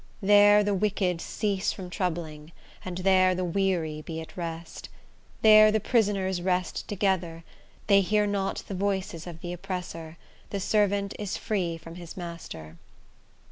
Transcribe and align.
"There 0.23 0.63
the 0.63 0.73
wicked 0.73 1.21
cease 1.21 1.71
from 1.71 1.91
troubling, 1.91 2.53
and 2.83 2.97
there 2.97 3.35
the 3.35 3.45
weary 3.45 4.01
be 4.01 4.19
at 4.19 4.35
rest. 4.35 4.89
There 5.43 5.71
the 5.71 5.79
prisoners 5.79 6.41
rest 6.41 6.87
together; 6.89 7.43
they 7.85 8.01
hear 8.01 8.25
not 8.25 8.63
the 8.67 8.73
voice 8.73 9.13
of 9.27 9.41
the 9.41 9.53
oppressor; 9.53 10.17
the 10.49 10.59
servant 10.59 11.13
is 11.19 11.37
free 11.37 11.77
from 11.77 11.97
his 11.97 12.17
master." 12.17 12.77